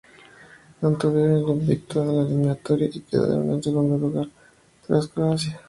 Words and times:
Mantuvieron 0.81 1.31
el 1.43 1.49
invicto 1.49 2.01
en 2.01 2.17
la 2.17 2.23
eliminatoria, 2.23 2.89
y 2.91 3.01
quedaron 3.01 3.51
en 3.51 3.61
segundo 3.61 3.95
lugar 3.99 4.27
tras 4.87 5.07
Croacia. 5.07 5.59